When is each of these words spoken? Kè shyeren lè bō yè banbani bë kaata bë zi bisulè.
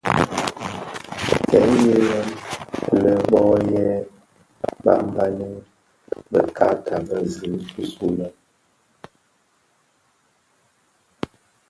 Kè 1.49 1.59
shyeren 1.73 2.29
lè 3.03 3.13
bō 3.31 3.41
yè 3.71 3.85
banbani 4.83 5.49
bë 6.31 6.41
kaata 6.57 6.95
bë 7.07 7.17
zi 7.33 7.47
bisulè. 7.75 8.27